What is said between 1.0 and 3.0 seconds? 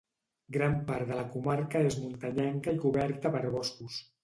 de la comarca és muntanyenca i